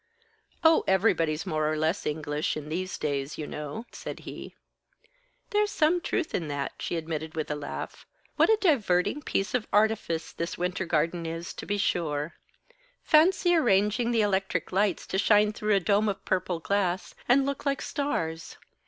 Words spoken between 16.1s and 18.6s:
purple glass, and look like stars.